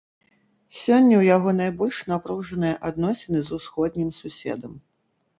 [0.83, 4.73] Сёння ў яго найбольш напружаныя адносіны з усходнім суседам.